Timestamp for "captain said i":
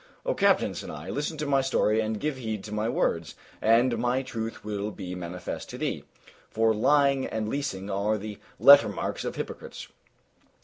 0.33-1.11